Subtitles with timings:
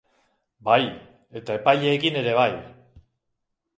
[0.69, 0.85] Bai,
[1.41, 2.51] eta epaileekin ere bai.